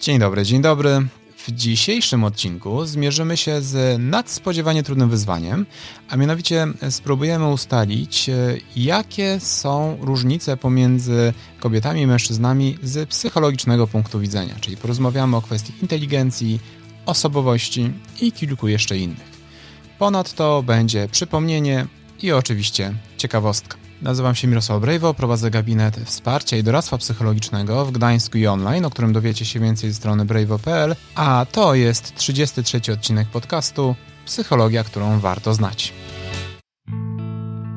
[0.00, 1.06] Dzień dobry, dzień dobry.
[1.46, 5.66] W dzisiejszym odcinku zmierzymy się z nadspodziewanie trudnym wyzwaniem,
[6.08, 8.30] a mianowicie spróbujemy ustalić,
[8.76, 15.72] jakie są różnice pomiędzy kobietami i mężczyznami z psychologicznego punktu widzenia, czyli porozmawiamy o kwestii
[15.82, 16.60] inteligencji,
[17.06, 19.38] osobowości i kilku jeszcze innych.
[19.98, 21.86] Ponadto będzie przypomnienie
[22.22, 23.87] i oczywiście ciekawostka.
[24.02, 28.90] Nazywam się Mirosław Brejwo, prowadzę gabinet wsparcia i doradztwa psychologicznego w Gdańsku i online, o
[28.90, 33.94] którym dowiecie się więcej ze strony brejwo.pl, a to jest 33 odcinek podcastu
[34.26, 35.92] Psychologia, którą warto znać.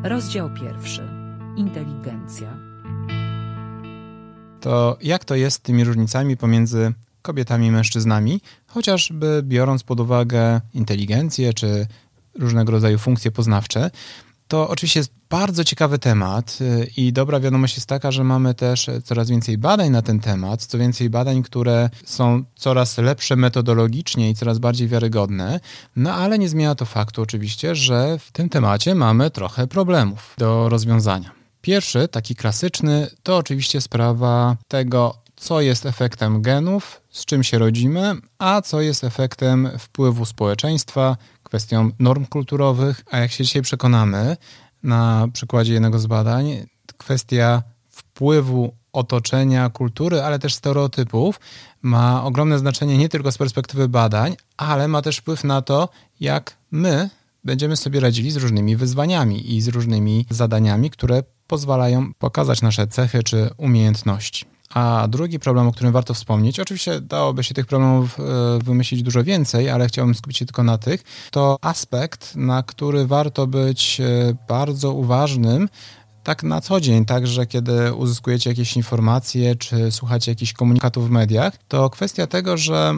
[0.03, 1.09] Rozdział pierwszy.
[1.57, 2.57] Inteligencja.
[4.61, 10.61] To jak to jest z tymi różnicami pomiędzy kobietami i mężczyznami, chociażby biorąc pod uwagę
[10.73, 11.87] inteligencję czy
[12.39, 13.91] różnego rodzaju funkcje poznawcze,
[14.51, 18.89] to oczywiście jest bardzo ciekawy temat y, i dobra wiadomość jest taka, że mamy też
[19.03, 24.35] coraz więcej badań na ten temat, co więcej badań, które są coraz lepsze metodologicznie i
[24.35, 25.59] coraz bardziej wiarygodne,
[25.95, 30.69] no ale nie zmienia to faktu oczywiście, że w tym temacie mamy trochę problemów do
[30.69, 31.31] rozwiązania.
[31.61, 38.13] Pierwszy, taki klasyczny, to oczywiście sprawa tego, co jest efektem genów, z czym się rodzimy,
[38.39, 41.17] a co jest efektem wpływu społeczeństwa,
[41.51, 44.37] kwestią norm kulturowych, a jak się dzisiaj przekonamy
[44.83, 51.39] na przykładzie jednego z badań, kwestia wpływu otoczenia, kultury, ale też stereotypów
[51.81, 56.57] ma ogromne znaczenie nie tylko z perspektywy badań, ale ma też wpływ na to, jak
[56.71, 57.09] my
[57.43, 63.23] będziemy sobie radzili z różnymi wyzwaniami i z różnymi zadaniami, które pozwalają pokazać nasze cechy
[63.23, 64.50] czy umiejętności.
[64.73, 68.23] A drugi problem, o którym warto wspomnieć, oczywiście dałoby się tych problemów e,
[68.63, 73.47] wymyślić dużo więcej, ale chciałbym skupić się tylko na tych, to aspekt, na który warto
[73.47, 75.69] być e, bardzo uważnym,
[76.23, 81.53] tak na co dzień, także kiedy uzyskujecie jakieś informacje, czy słuchacie jakichś komunikatów w mediach,
[81.67, 82.93] to kwestia tego, że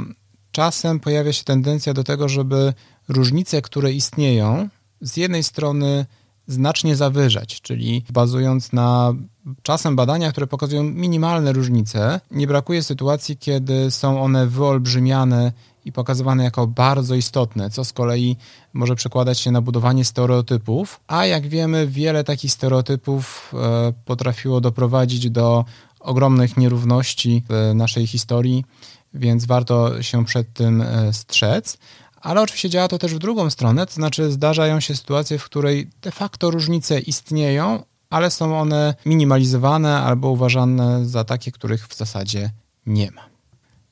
[0.52, 2.74] czasem pojawia się tendencja do tego, żeby
[3.10, 4.70] różnice, które istnieją,
[5.02, 6.06] z jednej strony
[6.48, 9.14] znacznie zawyżać, czyli bazując na
[9.61, 15.52] czasem badania, które pokazują minimalne różnice, nie brakuje sytuacji, kiedy są one wyolbrzymiane
[15.86, 18.37] i pokazywane jako bardzo istotne, co z kolei
[18.73, 25.30] może przekładać się na budowanie stereotypów, a jak wiemy, wiele takich stereotypów e, potrafiło doprowadzić
[25.30, 25.65] do
[25.99, 28.65] ogromnych nierówności w naszej historii,
[29.14, 31.77] więc warto się przed tym e, strzec.
[32.23, 35.89] Ale oczywiście działa to też w drugą stronę, to znaczy zdarzają się sytuacje, w której
[36.02, 42.52] de facto różnice istnieją, ale są one minimalizowane albo uważane za takie, których w zasadzie
[42.86, 43.22] nie ma.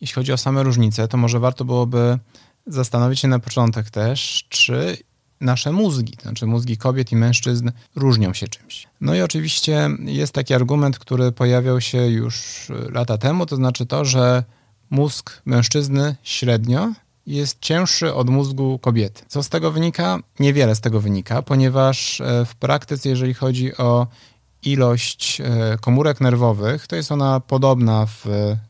[0.02, 2.20] Jeśli chodzi o same różnice, to może warto byłoby
[2.68, 4.98] zastanowić się na początek też, czy
[5.42, 8.88] nasze mózgi, to znaczy mózgi kobiet i mężczyzn różnią się czymś.
[9.02, 14.06] No i oczywiście jest taki argument, który pojawiał się już lata temu, to znaczy to,
[14.06, 14.44] że
[14.90, 16.94] mózg mężczyzny średnio
[17.26, 19.24] jest cięższy od mózgu kobiety.
[19.28, 20.20] Co z tego wynika?
[20.40, 24.08] Niewiele z tego wynika, ponieważ e, w praktyce, jeżeli chodzi o
[24.64, 28.26] ilość e, komórek nerwowych, to jest ona podobna w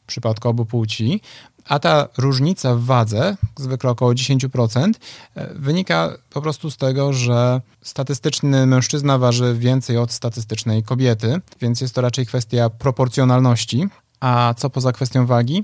[0.08, 1.22] przypadku obu płci,
[1.66, 4.92] a ta różnica w wadze, zwykle około 10%,
[5.36, 11.82] e, wynika po prostu z tego, że statystyczny mężczyzna waży więcej od statystycznej kobiety, więc
[11.82, 13.88] jest to raczej kwestia proporcjonalności.
[14.20, 15.64] A co poza kwestią wagi?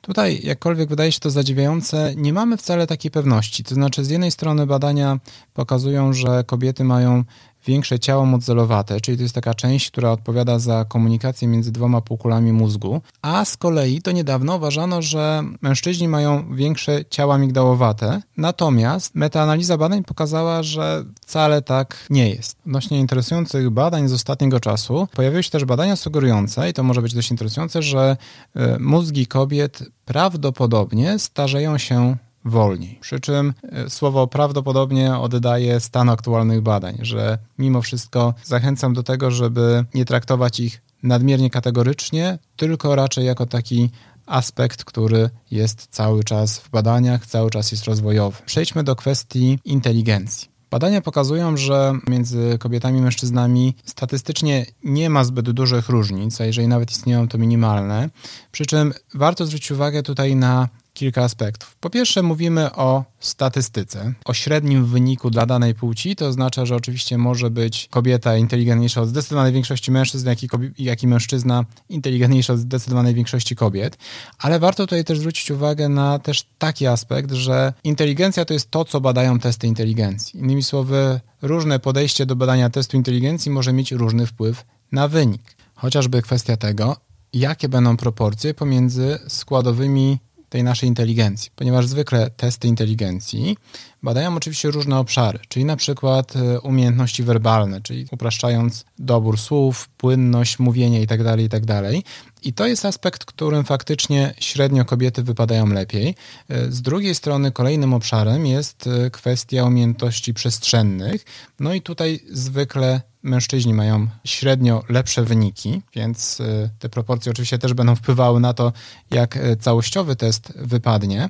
[0.00, 3.64] Tutaj, jakkolwiek wydaje się to zadziwiające, nie mamy wcale takiej pewności.
[3.64, 5.18] To znaczy, z jednej strony badania
[5.54, 7.24] pokazują, że kobiety mają
[7.66, 12.52] większe ciało modelowate, czyli to jest taka część, która odpowiada za komunikację między dwoma półkulami
[12.52, 19.76] mózgu, a z kolei to niedawno uważano, że mężczyźni mają większe ciała migdałowate, natomiast metaanaliza
[19.76, 22.58] badań pokazała, że wcale tak nie jest.
[22.66, 27.14] Odnośnie interesujących badań z ostatniego czasu pojawiły się też badania sugerujące, i to może być
[27.14, 28.16] dość interesujące, że
[28.56, 32.98] e, mózgi kobiet prawdopodobnie starzeją się wolniej.
[33.00, 39.30] Przy czym e, słowo prawdopodobnie oddaje stan aktualnych badań, że mimo wszystko zachęcam do tego,
[39.30, 43.90] żeby nie traktować ich nadmiernie kategorycznie, tylko raczej jako taki
[44.26, 48.36] aspekt, który jest cały czas w badaniach, cały czas jest rozwojowy.
[48.46, 50.55] Przejdźmy do kwestii inteligencji.
[50.70, 56.68] Badania pokazują, że między kobietami i mężczyznami statystycznie nie ma zbyt dużych różnic, a jeżeli
[56.68, 58.10] nawet istnieją, to minimalne.
[58.52, 61.76] Przy czym warto zwrócić uwagę tutaj na kilka aspektów.
[61.80, 66.16] Po pierwsze, mówimy o statystyce, o średnim wyniku dla danej płci.
[66.16, 70.48] To oznacza, że oczywiście może być kobieta inteligentniejsza od zdecydowanej większości mężczyzn, jak i,
[70.78, 73.98] jak i mężczyzna inteligentniejszy od zdecydowanej większości kobiet.
[74.38, 78.84] Ale warto tutaj też zwrócić uwagę na też taki aspekt, że inteligencja to jest to,
[78.84, 80.40] co badają testy inteligencji.
[80.40, 85.56] Innymi słowy, różne podejście do badania testu inteligencji może mieć różny wpływ na wynik.
[85.74, 86.96] Chociażby kwestia tego,
[87.32, 93.56] jakie będą proporcje pomiędzy składowymi tej naszej inteligencji, ponieważ zwykle testy inteligencji
[94.02, 100.58] badają oczywiście różne obszary, czyli na przykład e, umiejętności werbalne, czyli upraszczając dobór słów, płynność
[100.58, 101.82] mówienia itd., tak itd.
[101.82, 101.94] Tak
[102.42, 106.14] I to jest aspekt, którym faktycznie średnio kobiety wypadają lepiej.
[106.48, 111.24] E, z drugiej strony kolejnym obszarem jest e, kwestia umiejętności przestrzennych.
[111.60, 117.74] No i tutaj zwykle mężczyźni mają średnio lepsze wyniki, więc y, te proporcje oczywiście też
[117.74, 118.72] będą wpływały na to,
[119.10, 121.28] jak y, całościowy test wypadnie,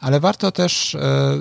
[0.00, 0.98] ale warto też y,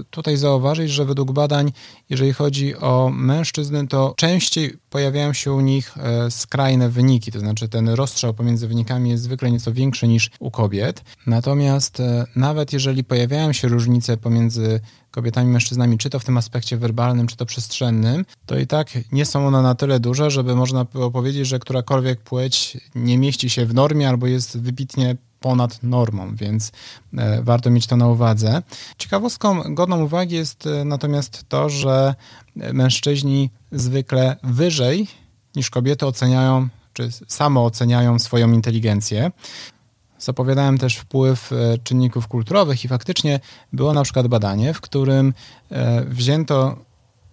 [0.09, 1.71] tutaj zauważyć, że według badań,
[2.09, 5.95] jeżeli chodzi o mężczyzn, to częściej pojawiają się u nich
[6.30, 11.03] skrajne wyniki, to znaczy ten rozstrzał pomiędzy wynikami jest zwykle nieco większy niż u kobiet.
[11.27, 12.01] Natomiast
[12.36, 14.80] nawet jeżeli pojawiają się różnice pomiędzy
[15.12, 19.25] kobietami mężczyznami, czy to w tym aspekcie werbalnym, czy to przestrzennym, to i tak nie
[19.25, 23.65] są one na tyle duże, żeby można było powiedzieć, że którakolwiek płeć nie mieści się
[23.65, 26.71] w normie albo jest wybitnie ponad normą, więc
[27.18, 28.62] e, warto mieć to na uwadze.
[28.98, 32.15] Ciekawostką godną uwagi jest e, natomiast to, że
[32.56, 35.07] mężczyźni zwykle wyżej
[35.56, 39.31] niż kobiety oceniają czy samo oceniają swoją inteligencję.
[40.19, 43.40] Zapowiadałem też wpływ e, czynników kulturowych i faktycznie
[43.74, 45.34] było na przykład badanie, w którym
[45.72, 46.78] e, wzięto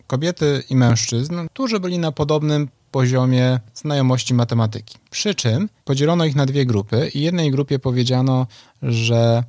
[0.06, 4.98] kobiety i mężczyzn, którzy byli na podobnym poziomie znajomości matematyki.
[5.10, 8.46] Przy czym podzielono ich na dwie grupy i jednej grupie powiedziano,
[8.82, 9.44] że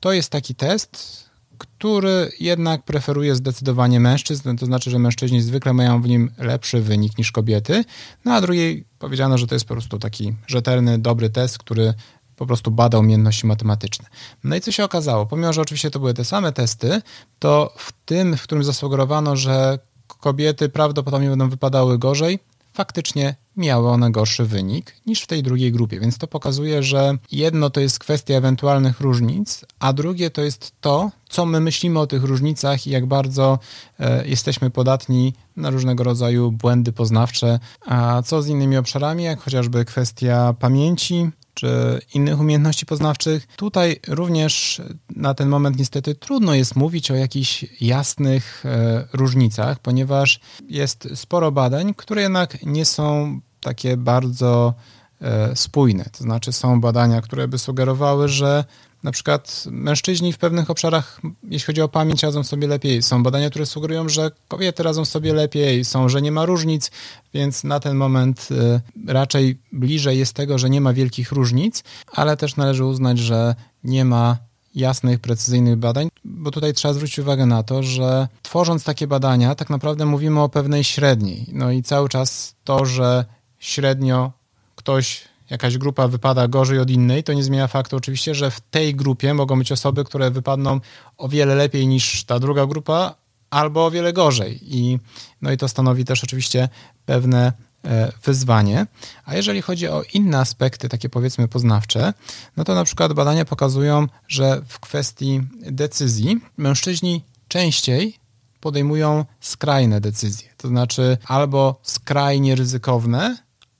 [0.00, 1.24] to jest taki test,
[1.58, 7.18] który jednak preferuje zdecydowanie mężczyzn, to znaczy, że mężczyźni zwykle mają w nim lepszy wynik
[7.18, 7.84] niż kobiety,
[8.24, 11.94] no a drugiej powiedziano, że to jest po prostu taki rzetelny, dobry test, który
[12.38, 14.06] po prostu badał umiejętności matematyczne.
[14.44, 15.26] No i co się okazało?
[15.26, 17.02] Pomimo, że oczywiście to były te same testy,
[17.38, 22.38] to w tym, w którym zasugerowano, że kobiety prawdopodobnie będą wypadały gorzej,
[22.72, 26.00] faktycznie miały one gorszy wynik niż w tej drugiej grupie.
[26.00, 31.10] Więc to pokazuje, że jedno to jest kwestia ewentualnych różnic, a drugie to jest to,
[31.28, 33.58] co my myślimy o tych różnicach i jak bardzo
[34.00, 37.58] e, jesteśmy podatni na różnego rodzaju błędy poznawcze.
[37.86, 43.46] A co z innymi obszarami, jak chociażby kwestia pamięci, czy innych umiejętności poznawczych.
[43.56, 44.82] Tutaj również
[45.16, 51.52] na ten moment niestety trudno jest mówić o jakichś jasnych e, różnicach, ponieważ jest sporo
[51.52, 54.74] badań, które jednak nie są takie bardzo
[55.20, 56.04] e, spójne.
[56.12, 58.64] To znaczy są badania, które by sugerowały, że
[59.02, 63.02] na przykład mężczyźni w pewnych obszarach, jeśli chodzi o pamięć, radzą sobie lepiej.
[63.02, 66.90] Są badania, które sugerują, że kobiety radzą sobie lepiej, są, że nie ma różnic,
[67.34, 68.80] więc na ten moment y,
[69.12, 73.54] raczej bliżej jest tego, że nie ma wielkich różnic, ale też należy uznać, że
[73.84, 74.36] nie ma
[74.74, 79.70] jasnych, precyzyjnych badań, bo tutaj trzeba zwrócić uwagę na to, że tworząc takie badania, tak
[79.70, 81.46] naprawdę mówimy o pewnej średniej.
[81.52, 83.24] No i cały czas to, że
[83.58, 84.32] średnio
[84.76, 88.94] ktoś jakaś grupa wypada gorzej od innej, to nie zmienia faktu oczywiście, że w tej
[88.94, 90.80] grupie mogą być osoby, które wypadną
[91.16, 93.14] o wiele lepiej niż ta druga grupa,
[93.50, 94.58] albo o wiele gorzej.
[94.62, 94.98] I,
[95.42, 96.68] no i to stanowi też oczywiście
[97.06, 97.52] pewne
[97.84, 98.86] e, wyzwanie.
[99.24, 102.12] A jeżeli chodzi o inne aspekty, takie powiedzmy poznawcze,
[102.56, 108.18] no to na przykład badania pokazują, że w kwestii decyzji mężczyźni częściej
[108.60, 113.36] podejmują skrajne decyzje, to znaczy albo skrajnie ryzykowne,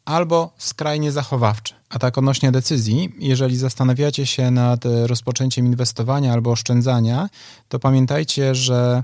[0.08, 1.74] albo skrajnie zachowawcze.
[1.88, 7.28] A tak odnośnie decyzji, jeżeli zastanawiacie się nad rozpoczęciem inwestowania albo oszczędzania,
[7.68, 9.02] to pamiętajcie, że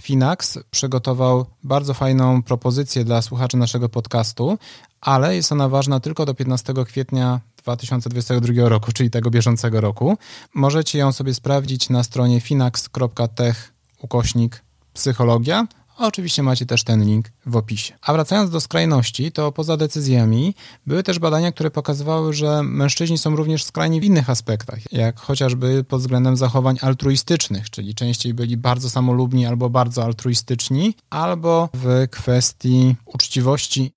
[0.00, 4.58] Finax przygotował bardzo fajną propozycję dla słuchaczy naszego podcastu,
[5.00, 10.18] ale jest ona ważna tylko do 15 kwietnia 2022 roku, czyli tego bieżącego roku.
[10.54, 13.72] Możecie ją sobie sprawdzić na stronie finax.tech
[14.02, 14.62] ukośnik
[14.94, 15.66] psychologia
[15.98, 17.94] a oczywiście macie też ten link w opisie.
[18.02, 20.54] A wracając do skrajności, to poza decyzjami
[20.86, 25.84] były też badania, które pokazywały, że mężczyźni są również skrajni w innych aspektach, jak chociażby
[25.84, 32.96] pod względem zachowań altruistycznych, czyli częściej byli bardzo samolubni albo bardzo altruistyczni, albo w kwestii
[33.06, 33.92] uczciwości.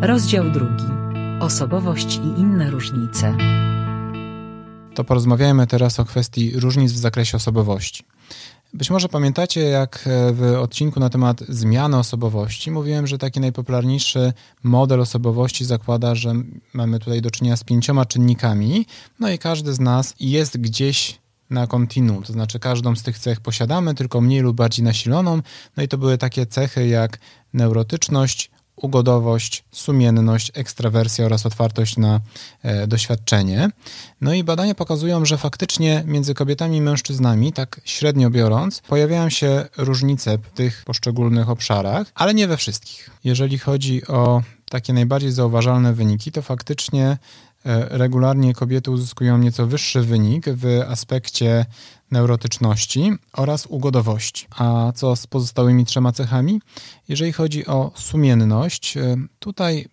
[0.00, 0.84] Rozdział drugi.
[1.40, 3.36] Osobowość i inne różnice.
[4.94, 8.04] To porozmawiajmy teraz o kwestii różnic w zakresie osobowości.
[8.76, 14.32] Być może pamiętacie, jak e, w odcinku na temat zmiany osobowości mówiłem, że taki najpopularniejszy
[14.62, 16.32] model osobowości zakłada, że
[16.72, 18.86] mamy tutaj do czynienia z pięcioma czynnikami,
[19.20, 21.18] no i każdy z nas jest gdzieś
[21.50, 25.42] na kontinuum, to znaczy każdą z tych cech posiadamy, tylko mniej lub bardziej nasiloną,
[25.76, 27.18] no i to były takie cechy jak
[27.54, 32.20] neurotyczność, ugodowość, sumienność, ekstrawersja oraz otwartość na
[32.62, 33.70] e, doświadczenie.
[34.20, 39.64] No i badania pokazują, że faktycznie między kobietami i mężczyznami, tak średnio biorąc, pojawiają się
[39.76, 43.10] różnice w tych poszczególnych obszarach, ale nie we wszystkich.
[43.24, 47.18] Jeżeli chodzi o takie najbardziej zauważalne wyniki, to faktycznie
[47.90, 51.66] regularnie kobiety uzyskują nieco wyższy wynik w aspekcie
[52.10, 54.46] neurotyczności oraz ugodowości.
[54.56, 56.60] A co z pozostałymi trzema cechami?
[57.08, 59.88] Jeżeli chodzi o sumienność, e, tutaj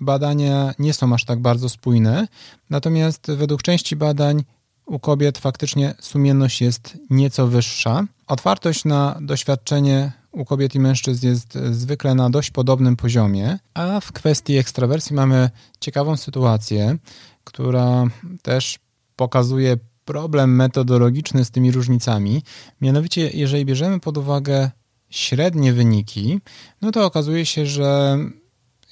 [0.00, 2.28] badania nie są aż tak bardzo spójne,
[2.70, 4.44] natomiast według części badań
[4.86, 8.04] u kobiet faktycznie sumienność jest nieco wyższa.
[8.26, 14.12] Otwartość na doświadczenie u kobiet i mężczyzn jest zwykle na dość podobnym poziomie, a w
[14.12, 16.98] kwestii ekstrawersji mamy ciekawą sytuację,
[17.44, 18.04] która
[18.42, 18.78] też
[19.16, 22.42] pokazuje problem metodologiczny z tymi różnicami.
[22.80, 24.70] Mianowicie, jeżeli bierzemy pod uwagę
[25.10, 26.40] średnie wyniki,
[26.82, 28.18] no to okazuje się, że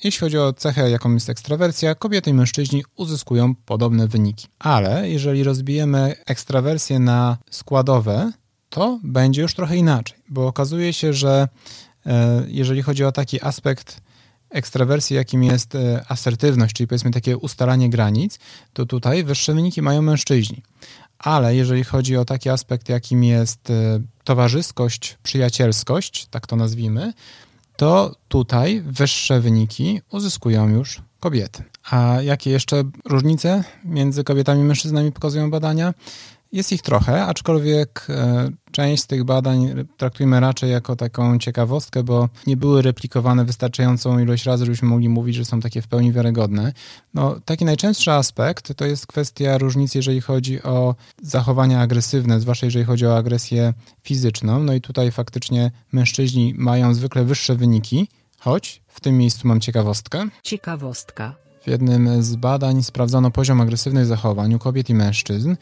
[0.05, 4.47] jeśli chodzi o cechę, jaką jest ekstrawersja, kobiety i mężczyźni uzyskują podobne wyniki.
[4.59, 8.33] Ale jeżeli rozbijemy ekstrawersję na składowe,
[8.71, 11.49] to będzie już trochę inaczej, bo okazuje się, że
[12.07, 14.01] e, jeżeli chodzi o taki aspekt
[14.51, 18.39] ekstrawersji, jakim jest e, asertywność, czyli powiedzmy takie ustalanie granic,
[18.73, 20.63] to tutaj wyższe wyniki mają mężczyźni.
[21.19, 27.13] Ale jeżeli chodzi o taki aspekt, jakim jest e, towarzyskość, przyjacielskość, tak to nazwijmy,
[27.77, 31.65] to tutaj wyższe wyniki uzyskują już kobiety.
[31.91, 35.95] A jakie jeszcze różnice między kobietami i mężczyznami pokazują badania?
[36.53, 42.29] Jest ich trochę, aczkolwiek e, część z tych badań traktujemy raczej jako taką ciekawostkę, bo
[42.47, 46.73] nie były replikowane wystarczającą ilość razy, żebyśmy mogli mówić, że są takie w pełni wiarygodne.
[47.15, 52.85] No, taki najczęstszy aspekt to jest kwestia różnic, jeżeli chodzi o zachowania agresywne, zwłaszcza jeżeli
[52.85, 54.63] chodzi o agresję fizyczną.
[54.63, 60.29] No i tutaj faktycznie mężczyźni mają zwykle wyższe wyniki, choć w tym miejscu mam ciekawostkę.
[60.43, 61.35] Ciekawostka.
[61.63, 65.55] W jednym z badań sprawdzono poziom agresywnych zachowań u kobiet i mężczyzn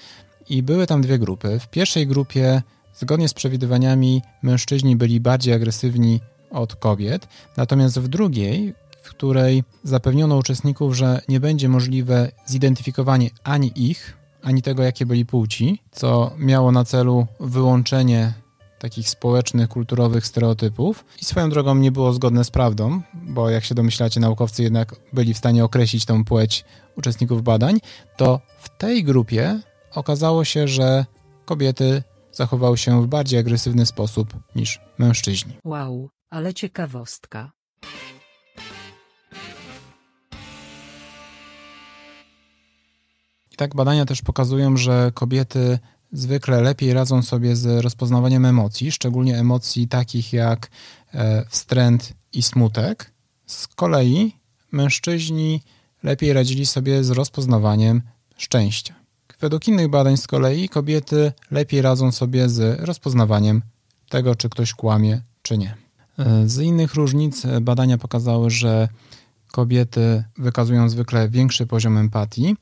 [0.48, 1.60] i były tam dwie grupy.
[1.60, 2.62] W pierwszej grupie,
[2.94, 10.36] zgodnie z przewidywaniami, mężczyźni byli bardziej agresywni od kobiet, natomiast w drugiej, w której zapewniono
[10.36, 16.72] uczestników, że nie będzie możliwe zidentyfikowanie ani ich, ani tego, jakie byli płci, co miało
[16.72, 18.32] na celu wyłączenie
[18.78, 23.74] takich społecznych, kulturowych stereotypów i swoją drogą nie było zgodne z prawdą, bo jak się
[23.74, 26.64] domyślacie, naukowcy jednak byli w stanie określić tą płeć
[26.96, 27.80] uczestników badań,
[28.16, 29.60] to w tej grupie
[29.96, 31.06] okazało się, że
[31.44, 35.52] kobiety zachowały się w bardziej agresywny sposób niż mężczyźni.
[35.64, 37.52] Wow, ale ciekawostka.
[43.52, 45.78] I tak badania też pokazują, że kobiety
[46.12, 50.70] zwykle lepiej radzą sobie z rozpoznawaniem emocji, szczególnie emocji takich jak
[51.14, 53.12] e, wstręt i smutek.
[53.46, 54.36] Z kolei
[54.72, 55.62] mężczyźni
[56.02, 58.02] lepiej radzili sobie z rozpoznawaniem
[58.36, 59.05] szczęścia.
[59.40, 63.62] Według innych badań z kolei kobiety lepiej radzą sobie z rozpoznawaniem
[64.08, 65.74] tego, czy ktoś kłamie, czy nie.
[66.46, 68.88] Z innych różnic badania pokazały, że
[69.52, 72.56] kobiety wykazują zwykle większy poziom empatii.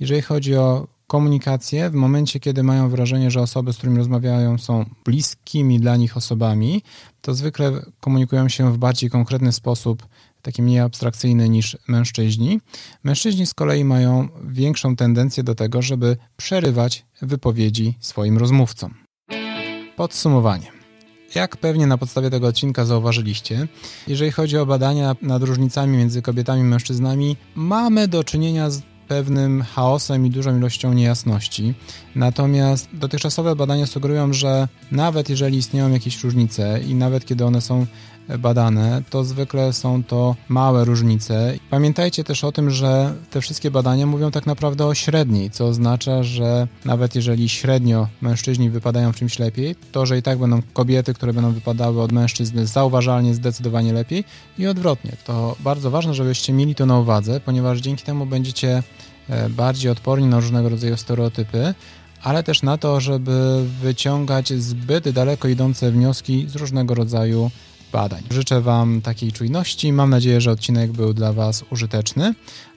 [0.00, 4.84] Jeżeli chodzi o komunikację, w momencie, kiedy mają wrażenie, że osoby, z którymi rozmawiają, są
[5.04, 6.82] bliskimi dla nich osobami,
[7.20, 10.06] to zwykle komunikują się w bardziej konkretny sposób
[10.42, 12.60] taki mniej abstrakcyjny niż mężczyźni.
[13.04, 18.94] Mężczyźni z kolei mają większą tendencję do tego, żeby przerywać wypowiedzi swoim rozmówcom.
[19.96, 20.72] Podsumowanie.
[21.34, 23.68] Jak pewnie na podstawie tego odcinka zauważyliście,
[24.08, 29.62] jeżeli chodzi o badania nad różnicami między kobietami i mężczyznami, mamy do czynienia z pewnym
[29.62, 31.74] chaosem i dużą ilością niejasności.
[32.14, 37.86] Natomiast dotychczasowe badania sugerują, że nawet jeżeli istnieją jakieś różnice i nawet kiedy one są
[38.38, 41.54] badane, to zwykle są to małe różnice.
[41.70, 46.22] Pamiętajcie też o tym, że te wszystkie badania mówią tak naprawdę o średniej, co oznacza,
[46.22, 51.14] że nawet jeżeli średnio mężczyźni wypadają w czymś lepiej, to że i tak będą kobiety,
[51.14, 54.24] które będą wypadały od mężczyzn zauważalnie, zdecydowanie lepiej
[54.58, 55.12] i odwrotnie.
[55.24, 58.82] To bardzo ważne, żebyście mieli to na uwadze, ponieważ dzięki temu będziecie e,
[59.50, 61.74] bardziej odporni na różnego rodzaju stereotypy,
[62.22, 67.50] ale też na to, żeby wyciągać zbyt daleko idące wnioski z różnego rodzaju
[67.92, 68.22] badań.
[68.30, 69.92] Życzę Wam takiej czujności.
[69.92, 72.34] Mam nadzieję, że odcinek był dla Was użyteczny.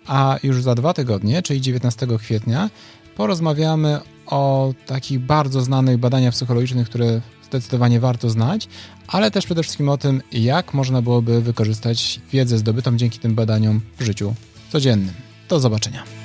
[0.07, 2.69] A już za dwa tygodnie, czyli 19 kwietnia,
[3.15, 8.67] porozmawiamy o takich bardzo znanych badaniach psychologicznych, które zdecydowanie warto znać,
[9.07, 13.81] ale też przede wszystkim o tym, jak można byłoby wykorzystać wiedzę zdobytą dzięki tym badaniom
[13.99, 14.33] w życiu
[14.71, 15.13] codziennym.
[15.49, 16.22] Do zobaczenia.